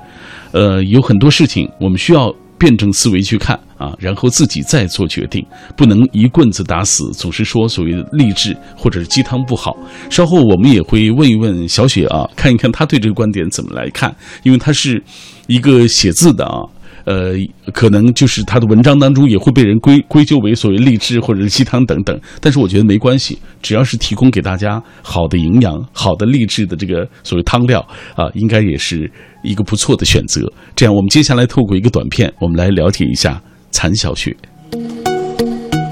[0.54, 9.76] 呃，有很多事情我们需要辩证思维去看啊，然后自己再做决定，不能一棍子打死，总是说所谓的励志或者是鸡汤不好。
[10.10, 15.04] 稍后我们也会问一问小雪啊，看一看她对这个观点怎么来看，因为她是。
[15.48, 16.60] 一个写字的啊，
[17.08, 17.36] 呃，
[17.72, 27.80] 可能就是他的文章当中也会被人归归咎为所谓励志或者是鸡汤等等，但是我觉得没关系，只要是提供给大家好的营养、好的励志的这个所谓汤料
[28.18, 29.10] 啊，应该也是
[29.42, 30.42] 一个不错的选择。
[30.76, 33.42] 这样，我们接下来透过一个短片，我们来了解一下
[33.72, 34.36] 残小雪。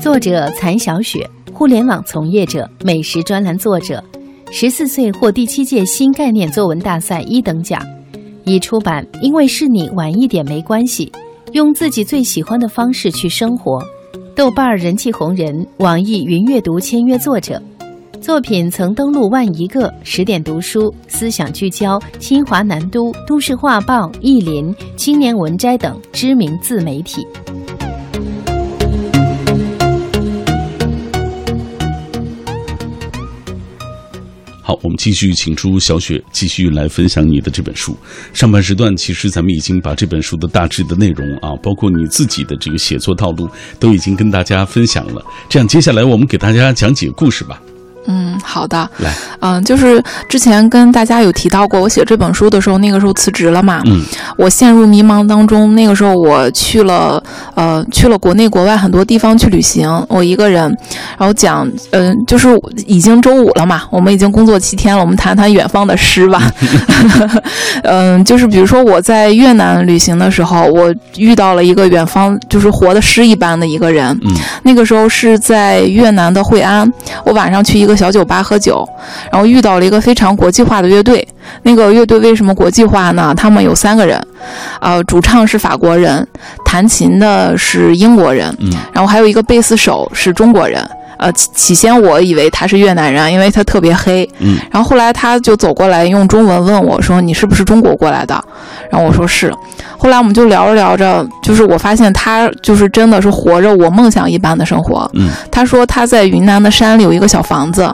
[0.02, 4.04] 作者残小雪，互联网从业者，美食专栏作者，
[4.52, 7.82] 十四岁获第七届新概念作文大赛一等奖。
[8.46, 11.12] 已出版，因为是你晚一点没关系，
[11.54, 13.84] 用自己最喜欢的方式去生活。
[14.36, 17.62] 豆瓣人气红人，网易云阅读签约作者，
[18.20, 27.26] 作品曾登陆万一个、十点读书、思想聚焦、新华南都、都市画报、意林、青年文摘等知名自媒体。
[34.68, 37.96] 好，我们继续请出小雪，继续来分享你的这本书。
[38.34, 43.48] 上半时段，其实咱们已经把这本书的大致的内容啊，包括你自己的这个写作道路，
[43.80, 45.24] 都已经跟大家分享了。
[45.48, 47.62] 这样，接下来我们给大家讲几个故事吧。
[48.08, 48.88] 嗯，好的。
[48.98, 53.82] 来，嗯，就是之前跟大家有提到过，我写这本书的时候，那个时候辞职了嘛。
[53.86, 54.04] 嗯。
[54.38, 57.22] 我陷入迷茫当中，那个时候我去了，
[57.56, 60.64] 呃，去了国内国外很多地方去旅行，我一个人，
[61.18, 62.48] 然后讲，嗯，就是
[62.86, 66.52] 已经周五了嘛，我们已经工作七天了，我们谈谈远方的诗吧。
[67.84, 74.08] 嗯，就是比如说我在越南旅行的时候，我遇到了一个远方，就是活的诗一般的一个人。
[74.24, 74.36] 嗯。
[74.62, 76.88] 那个时候是在越南的惠安，
[77.24, 77.95] 我晚上去一个。
[77.96, 78.88] 小酒吧喝酒，
[79.32, 81.28] 然后遇到了一个非常国际化的乐队。
[81.64, 83.34] 那个乐队为什么国际化呢？
[83.36, 84.20] 他们有三个人，
[84.82, 86.28] 呃，主唱是法国人，
[86.64, 90.84] 弹琴的是英国人，嗯，然后还有一个贝斯手是中国人，
[91.18, 94.30] 呃，起起先我以为他是越南人，因为他特别黑。
[94.40, 98.44] 嗯，然后后来他就走过来用中文问我说：“你是不是中国过来的？”
[98.92, 99.54] 然后我说是。
[99.98, 105.10] 后来我们就聊着聊着，就是我发现他就是真的是活着我梦想一般的生活。
[105.14, 107.94] 嗯，他说他在云南的山里有一个小房子。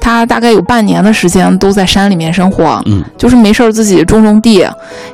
[0.00, 4.66] 他大概有半年的时间都在山里面生活，嗯，就是没事儿自己种种地，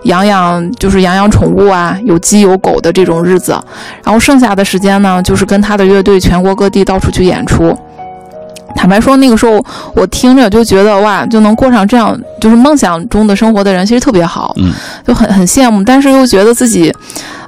[0.04, 3.52] 养养就是养养宠物啊，有鸡有狗的这种日子。
[4.04, 7.76] 然后剩下的时间呢，就是跟他的乐队全国各地到处去演出。
[8.76, 14.72] 坦白说，那个时候我听着就觉得哇，就能过上这样就是梦想中的生活的人，其实特别好，嗯，
[15.06, 15.82] 就很很羡慕。
[15.82, 16.92] 但是又觉得自己，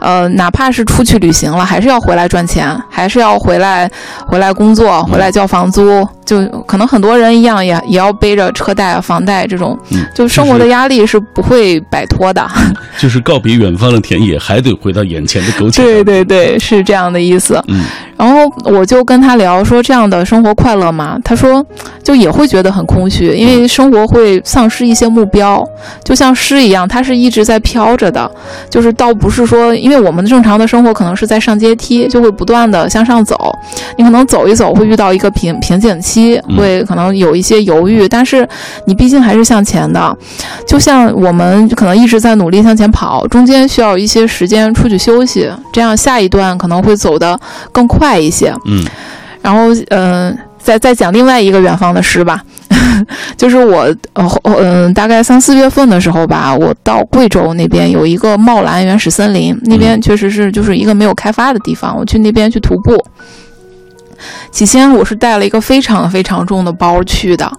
[0.00, 3.90] 呃，哪怕是出去旅行了，还是要回来赚钱，还是要回来
[4.26, 6.06] 回来工作，回来交房租。
[6.24, 12.46] 就可能很多人一样，也也要背着车贷、房贷这种，嗯，就生活的压力是不会摆脱的。
[13.00, 15.82] 就是告别远方的田野，还得回到眼前的苟且。
[15.82, 17.58] 对对对，是这样的意思。
[17.68, 17.82] 嗯，
[18.18, 21.18] 然后我就跟他聊说，这样的生活快乐吗？
[21.24, 21.64] 他说，
[22.02, 25.66] 就也会觉得很空虚，因为生活会丧失一些目标，
[26.04, 28.30] 就像诗一样，它是一直在飘着的。
[28.68, 33.52] 就是倒不是说，因为我们正常的生活可能是在上阶梯，就会不断的向上走，
[33.96, 36.40] 你可能走一走会遇到一个瓶瓶颈期。
[36.56, 38.48] 会可能有一些犹豫，但是
[38.86, 40.16] 你毕竟还是向前的，
[40.66, 47.38] 就像我们可能一直在努力向前跑，中间需要一些时间出去休息，这样下一段可能会走得
[47.70, 48.54] 更快一些。
[48.66, 48.86] 嗯，
[49.42, 52.40] 然后嗯，再再讲另外一个远方的诗吧，
[53.36, 62.96] 就是我呃嗯，大概三四月份的时候吧，我到贵州那边有一个茂兰原始森林，那边确实是就是一个没有开发的地方，我去那边去徒步。
[64.50, 67.50] 起先我是带了一个非常非常重的包去的，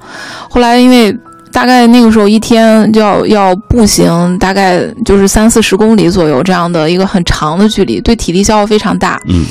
[0.49, 1.15] 后来因为
[1.51, 9.19] 大概那个时候一天就要要步行，大概就是三四十公里左右这样的一个很长的距离，对体力消耗非常大。
[9.27, 9.45] 嗯，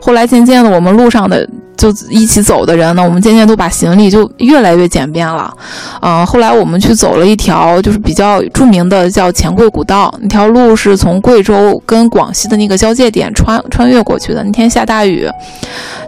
[0.00, 1.48] 后来渐渐的我们路上的。
[1.76, 5.52] 就一起走的人呢，我们渐渐都把行李就越来越简便了，
[6.00, 14.42] 嗯，后来我们去走了一条就是比较著名的叫钱柜古道，那条路是从贵州跟广西的那个交界点穿穿越过去的。
[14.44, 15.28] 那天下大雨，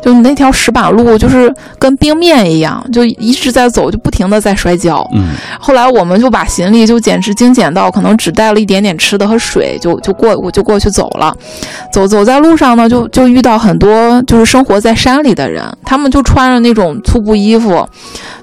[0.02, 5.09] 就那条石板路就是跟冰面一样，就一直在走，就不停的在摔跤。
[5.14, 11.37] 嗯，后来我们就把行李就简直精简到可能只带了一点点吃的和水，就就过我就过去走了，
[11.92, 15.56] 走走在路上呢，就就遇到很多就是生活在山里的人。
[15.85, 17.87] 他们就穿着那种粗布衣服，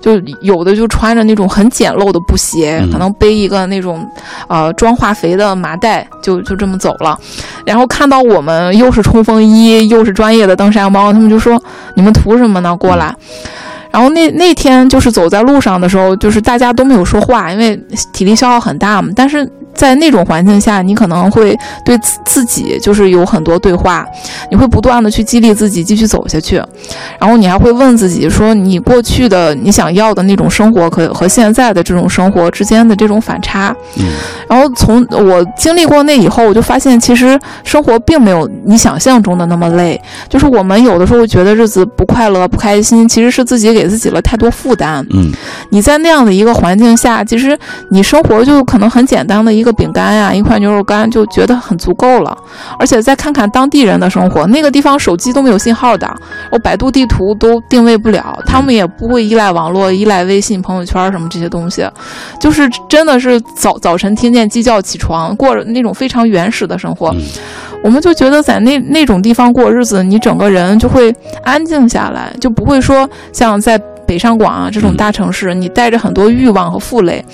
[0.02, 4.06] 就有的就穿着那种很简陋的布鞋，可能背一个那种
[4.48, 7.18] 呃装化肥的麻袋，就就这么走了。
[7.66, 11.62] 然后看到我们又是冲锋衣，又是专业的登山包，他们就说
[11.96, 12.76] ：“你们图什么呢？
[12.76, 13.16] 过来。”
[13.92, 17.80] 然后那那天就是走在路上的时候，就是大家都没有说话，因为
[18.12, 19.12] 体力消耗很大嘛。
[19.16, 24.06] 但是在那种环境下，你可能会对自自己就是有很多对话，
[24.52, 26.62] 你会不断的去激励自己继续走下去，
[27.20, 33.76] 然后你还会问自己说，你过去的你想要的那种生活和和现在的这种生活之间的这种反差。
[33.98, 34.06] 嗯。
[34.48, 40.00] 然后从我经历过那以后，我就发现其实生活并没有你想象中的那么累。
[40.30, 45.04] 就是我们有的时候觉得日子不快乐、不开心，其实是自己给自己了太多负担。
[45.12, 45.32] 嗯。
[45.72, 47.58] 你在那样的一个环境下，其实
[47.90, 49.63] 你生活就可能很简单的一。
[49.64, 52.38] 一个饼干呀，一块牛肉干就觉得很足够了，
[52.78, 56.14] 而且再看看当地人的生活，那个地方手机都没有信号的，
[56.52, 61.90] 我百度地图都定位不了，他们也不会依赖网络、依赖微信、朋友圈什么这些东西，
[62.42, 67.16] 就是真的是早早晨听见鸡叫起床，过那种非常原始的生活，
[67.82, 73.82] 我们就觉得在那那种地方过日子，你整个人就会安静下来，就不会说像在。
[74.14, 77.26] 北上广啊，这种大城市，你带着很多欲望和负累，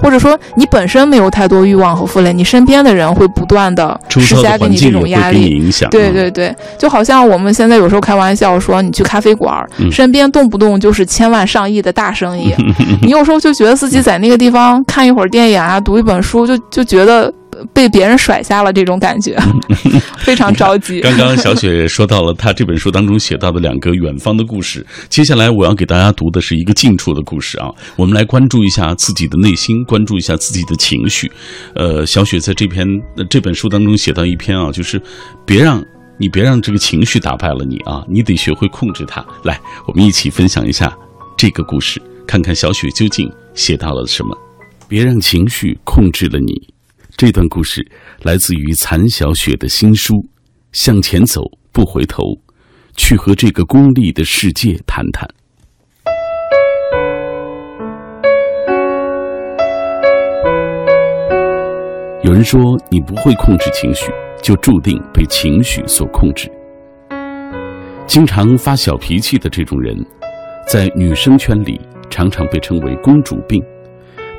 [0.00, 5.70] 或者说你本身没有太多欲望和负累，你身边的人会不断的施加给你这种压力。
[5.90, 12.54] 对对对，就好像我们现在有时候开玩笑说，你去咖啡馆，身边动不动就是千万上亿的大生意，
[13.04, 17.30] 你有时候就觉得自己在那个地方看一会儿电影啊，读一本书，就就觉得。
[17.72, 19.38] 被别人甩下了这种感觉，
[20.18, 21.00] 非常着急。
[21.00, 27.68] 刚刚小雪说到了她这本书当中写到的两个远方的故事，接下来我要给大家读的是一个近处的故事啊。
[27.96, 31.30] 我们来关注一下自己的内心，关注一下自己的情绪。
[31.74, 32.86] 呃，小雪在这篇
[33.28, 35.00] 这本书当中写到一篇啊，就是
[35.46, 35.82] 别让
[36.18, 39.24] 你别让这个情绪打败了你啊，你得学会控制它。
[39.44, 40.92] 来，我们一起分享一下
[41.36, 44.36] 这个故事，看看小雪究竟写到了什么。
[44.88, 46.71] 别让情绪控制了你。
[47.16, 47.86] 这段故事
[48.22, 50.14] 来自于残小雪的新书
[50.72, 52.22] 《向前走，不回头》，
[52.96, 55.28] 去和这个功利的世界谈谈。
[62.24, 64.10] 有人说，你不会控制情绪，
[64.42, 66.50] 就注定被情绪所控制。
[68.06, 69.94] 经常发小脾气的这种人，
[70.66, 73.62] 在女生圈里常常被称为“公主病”，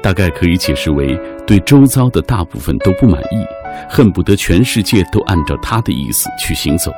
[0.02, 3.46] 大概可以解释为对周遭的大部分都不满意，
[3.90, 6.92] 恨不得全世界都按照他的意思去行走。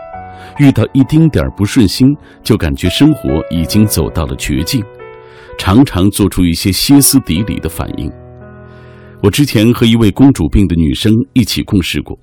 [0.59, 4.83] 遇到一丁点儿不顺心，就感觉生活已经走到了绝境，
[5.57, 8.11] 常常做出一些歇斯底里的反应。
[9.23, 12.15] 我之前和一位公主病的女生一起共事过，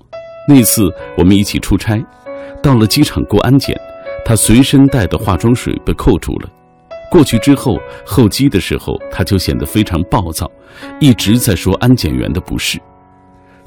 [0.47, 2.01] 那次我们一起出差，
[2.61, 3.77] 到了机场过安检，
[4.23, 6.49] 她随身带的化妆水被扣住了。
[7.13, 10.49] 过去之后，候机的时候，他就显得非常暴躁，
[10.99, 12.79] 一直在说安检员的不是。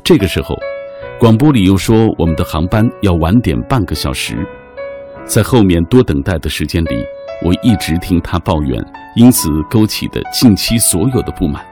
[0.03, 0.57] 这个时候。
[1.20, 4.36] 广播里又说我们的航班要晚点半个小时，
[5.24, 7.05] 在后面多等待的时间里，
[7.42, 8.84] 我一直听他抱怨，
[9.14, 11.64] 因此勾起的近期所有的不满，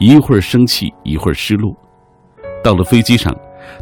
[0.00, 1.72] 一会儿生气，一会儿失落。
[2.64, 3.32] 到了飞机上，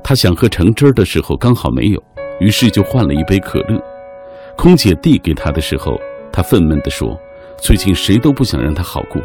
[0.05, 2.03] 他想喝橙汁的时候刚好没有，
[2.41, 3.81] 于是就换了一杯可乐。
[4.57, 5.99] 空姐递给他的时候，
[6.31, 7.19] 他愤懑地说
[7.59, 9.23] ：“最近谁都不想让他好过。”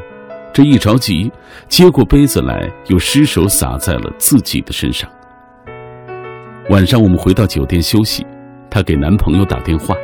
[0.53, 1.31] 这一着急，
[1.69, 5.09] 接过杯子来，又失手洒在了自己的身上。
[6.69, 8.25] 晚上我们回到酒店休息，
[8.69, 9.95] 她给男朋友打电话，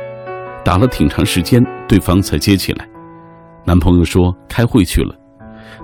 [0.64, 2.88] 打了挺长时间，对方才接起来。
[3.66, 5.14] 男朋友说开会去了，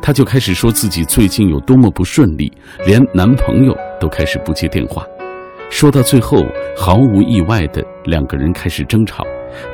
[0.00, 2.50] 她就开始说自己最近有多么不顺利，
[2.86, 5.04] 连男朋友都开始不接电话。
[5.68, 6.42] 说到最后，
[6.74, 9.22] 毫无意外的两个人开始争吵，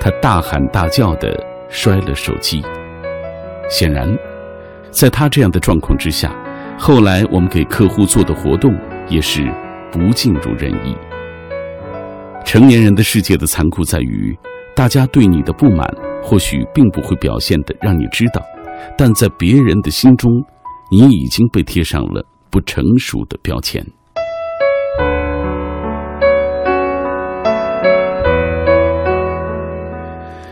[0.01, 1.33] 她大喊大叫的
[1.71, 2.63] 摔了手机。
[3.71, 4.15] 显然，
[4.91, 6.31] 在他这样的状况之下，
[6.77, 8.77] 后来我们给客户做的活动
[9.09, 9.51] 也是。
[9.93, 10.97] 不尽如人意。
[12.45, 14.39] 成年人的世界的残酷在于，
[14.73, 15.93] 大家对你的不满
[16.23, 18.41] 或许并不会表现的让你知道，
[18.97, 20.31] 但在别人的心中，
[20.93, 23.85] 你已经被贴上了不成熟的标签。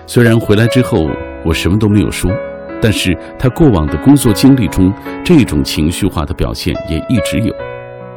[0.09, 1.06] 虽然回来之后
[1.44, 2.32] 我什么都没有说，
[2.80, 4.90] 但是他过往的工作经历中，
[5.22, 7.54] 这种情绪化的表现也一直有。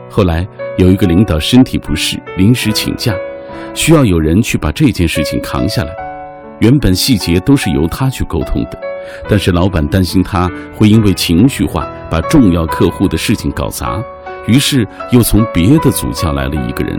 [0.09, 3.13] 后来有一个领导身体不适，临时请假，
[3.73, 5.91] 需要有人去把这件事情扛下来。
[6.61, 8.79] 原本细节都是由他去沟通的，
[9.27, 14.01] 但是老板担心他会因为情绪化把重要客户的事情搞砸，
[14.47, 16.97] 于是又从别的组叫来了一个人。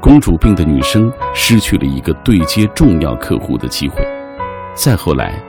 [0.00, 4.04] 公主病的女生失去了一个对接重要客户的机会。
[4.76, 5.42] 再后来。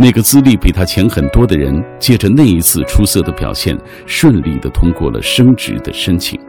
[0.00, 3.76] 那个资历比他强很多的人，借着那一次出色的表现，
[4.06, 6.40] 顺利的通过了升职的申请。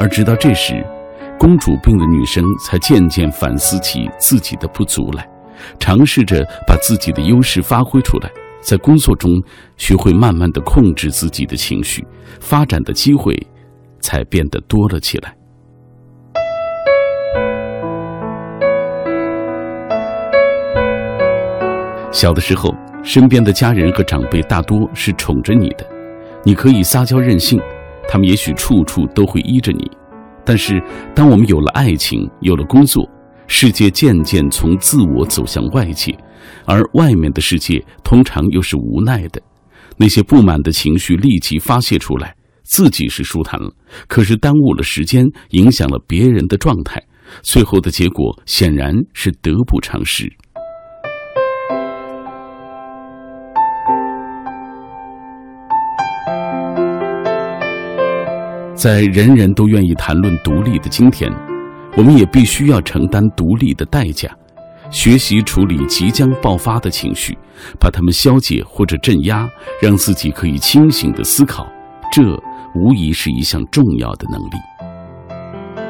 [0.00, 0.82] 而直到这时，
[1.38, 5.28] 公主病的女生才渐渐反思起自己的不足来，
[5.78, 8.30] 尝试着把自己的优势发挥出来，
[8.62, 9.30] 在工作中
[9.76, 12.02] 学会慢慢的控制自己的情绪，
[12.40, 13.36] 发展的机会
[14.00, 15.36] 才变得多了起来。
[22.14, 25.84] 小的时候，身边的家人和长辈大多是宠着你的，
[26.44, 27.60] 你可以撒娇任性，
[28.08, 29.90] 他们也许处处都会依着你。
[30.44, 30.80] 但是，
[31.12, 33.04] 当我们有了爱情，有了工作，
[33.48, 36.16] 世界渐渐从自我走向外界，
[36.64, 39.42] 而外面的世界通常又是无奈的。
[39.96, 43.68] 那些不满的情绪立即发泄出来，自己是舒坦了，
[44.06, 47.02] 可是耽误了时间，影响了别人的状态，
[47.42, 50.32] 最后的结果显然是得不偿失。
[58.84, 61.32] 在人人都愿意谈论独立的今天，
[61.96, 64.28] 我们也必须要承担独立的代价，
[64.90, 67.34] 学习处理即将爆发的情绪，
[67.80, 69.48] 把它们消解或者镇压，
[69.80, 71.66] 让自己可以清醒的思考。
[72.12, 72.20] 这
[72.74, 75.38] 无疑是一项重要的能力。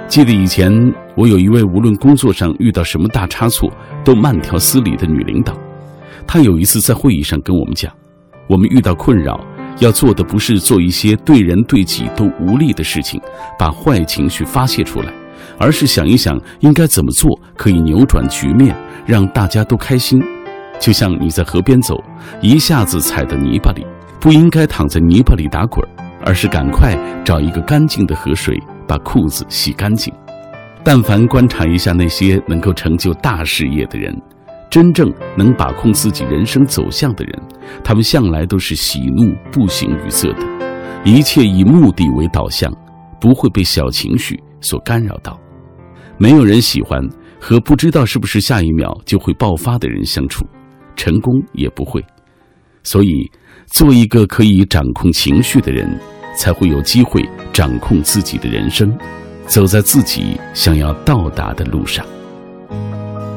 [0.06, 0.70] 记得以前，
[1.16, 3.68] 我有一位无论工作上遇到什么大差错
[4.04, 5.52] 都慢条斯理的女领导，
[6.28, 7.92] 她有一次在会议上跟我们讲，
[8.48, 9.44] 我们遇到困扰。
[9.78, 13.20] 要做的不是做一些对人对己都无力的事情，
[13.58, 15.12] 把坏情绪发泄出来，
[15.58, 20.22] 而是想一想应该怎么做可以扭转局面，让大家都开心。
[20.80, 22.02] 就像你在河边走，
[22.40, 23.86] 一下子踩到泥巴里，
[24.20, 25.86] 不应该躺在泥巴里打滚，
[26.24, 30.12] 而是赶快找一个干净的河水把裤子洗干净。
[30.82, 34.14] 但凡观察一下那些能够成就大事业的人。
[34.74, 35.08] 真正
[35.38, 37.42] 能把控自己人生走向的人，
[37.84, 40.40] 他们向来都是喜怒不形于色的，
[41.04, 42.68] 一切以目的为导向，
[43.20, 45.38] 不会被小情绪所干扰到。
[46.18, 47.00] 没有人喜欢
[47.40, 50.44] 和不知道是不是下一秒就会爆发的人相处，
[50.96, 52.04] 成功也不会。
[52.82, 53.30] 所以，
[53.66, 55.88] 做一个可以掌控情绪的人，
[56.36, 58.92] 才会有机会掌控自己的人生，
[59.46, 62.04] 走在自己想要到达的路上。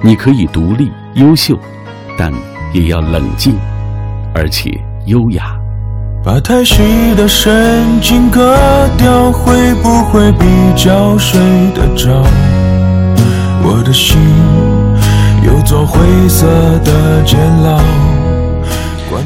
[0.04, 1.58] 你可以独立、优秀，
[2.16, 2.32] 但
[2.74, 3.56] 也要冷静，
[4.36, 5.58] 而且优雅。
[6.24, 8.56] 把太细的神经割
[9.00, 10.46] 掉，会不会比
[10.76, 11.40] 较睡
[11.74, 12.24] 得着？
[13.64, 14.16] 我的心
[15.44, 16.00] 有座灰
[16.30, 16.46] 色
[16.86, 17.80] 的监牢。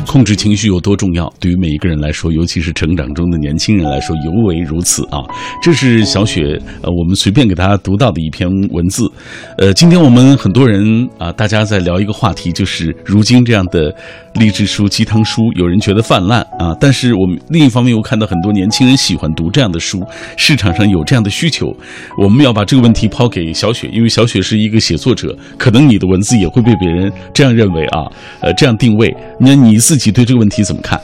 [0.07, 1.31] 控制情绪有多重要？
[1.39, 5.19] 对于每一个人来说，尤其是成长中的年轻人来说，尤为如此啊！
[5.61, 9.09] 这是小雪，呃，我们随便给大家读到的一篇文字。
[9.57, 13.93] 呃，今天我们很多人啊，大家在聊一个话题，就是如今这样的
[14.35, 20.03] 励志书、鸡汤书，有人觉得泛滥啊，但是我们另一方面又看到很多年轻人喜欢读这样的书，
[20.37, 21.75] 市场上有这样的需求。
[22.17, 28.05] 我们要把这个问题抛给小雪，因为小雪是一个写作者，可能你的文字也会被别人这样认为啊，
[28.41, 29.15] 呃，这样定位。
[29.39, 30.99] 那你自己对这个问题怎么看？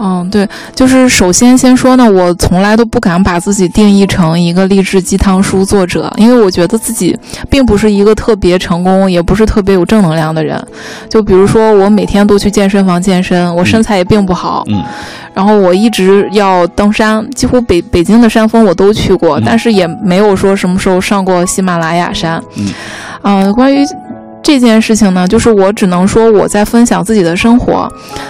[0.00, 7.18] 嗯，对，就是首先先说呢，我从来都不敢把自己定义成一个励志鸡汤书作者，因为我觉得自己
[7.50, 10.64] 并不是一个特别成功，也不是特别有正能量的人。
[11.08, 14.80] 就比如说，我每天都去健身房健身，我身材也并不好，嗯，
[15.34, 22.40] 然后我一直要登山，几乎北北京的山峰我都去过，但是也没有说什么时候上过喜马拉雅山。
[22.54, 22.68] 嗯，
[23.22, 23.84] 嗯，关于。
[24.48, 27.86] 这件事情呢，就是我只能说我在分享自己的生活，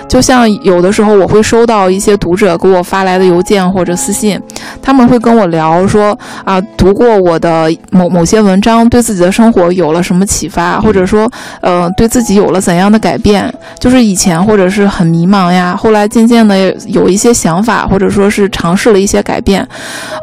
[0.09, 4.37] 就像有的时候我会收到一些读者给我发来的邮件或者私信，
[4.83, 13.49] 他们会跟我聊说啊，读过我的某某些文章，对自己的生活有了什么启发，或者说呃，对自己有了怎样的改变，
[13.79, 19.65] 就是以前或者是很迷茫呀，后来渐渐的有一些想法，或者说是尝试了一些改变，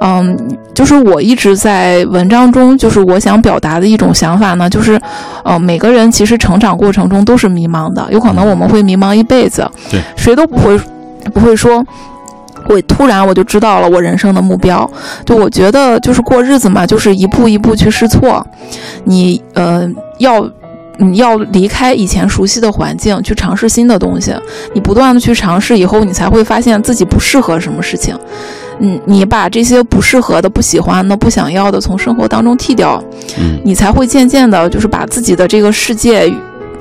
[0.01, 0.37] 嗯，
[0.73, 4.99] 就是我一直在文章中，就是我想表达的一种想法呢，就是
[5.45, 5.84] 呃每个。
[5.85, 9.69] 每个人其实成长过程中都是迷茫的，有可能我们会迷茫一辈子。
[9.91, 10.75] 对，谁都不会
[11.31, 11.85] 不会说，
[12.67, 14.89] 我突然我就知道了我人生的目标。
[15.23, 18.43] 就我觉得，就是过日子嘛，就是一步一步去试错。
[19.03, 20.49] 你呃要
[20.97, 24.33] 你要离开以前熟悉的环境，去尝试新的东西。
[24.73, 28.17] 你不断的去尝试以后，你才会发现自己不适合什么事情。
[28.79, 33.01] 嗯，你把这些不适合的、不喜欢的、不想要的从生活当中剔掉，
[33.37, 36.31] 嗯，你才会渐渐的，就是把自己的这个世界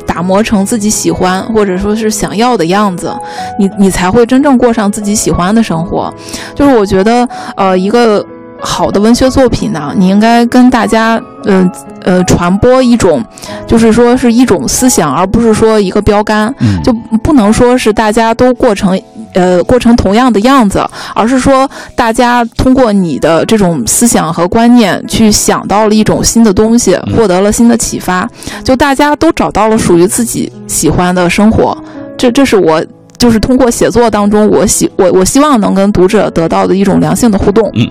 [0.07, 3.13] 打磨成自己喜欢或者说是想要的样子，
[3.59, 6.13] 你你才会真正过上自己喜欢的生活。
[6.55, 7.27] 就是我觉得，
[7.57, 8.25] 呃，一个
[8.65, 11.71] 好的文学作品呢，你应该跟大家，嗯
[12.03, 13.23] 呃，传播一种，
[13.67, 16.53] 就是说是一种思想，而不是说一个标杆，
[16.83, 16.93] 就
[17.23, 18.99] 不能说是大家都过成。
[19.35, 28.29] 呃，过成同样的样子，而是说大家通过你的这种思想和观念，去想到了一种新的东西，获得了新的启发，
[28.63, 31.77] 就大家都找到了属于自己喜欢的生活。
[32.17, 32.81] 这，这是我
[33.25, 37.71] 就是通过写作当中，我希我我希望能跟读者得到的一种良性的互动。
[37.73, 37.89] 嗯，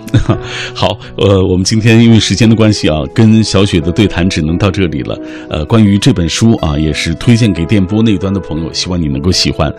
[0.76, 5.18] 好，呃，我们今天因为时间的关系啊，跟小雪的对谈只能到这里了。
[5.50, 9.74] 呃，关于这本书啊，也是推荐给电波那端的朋友，希望你能够喜欢。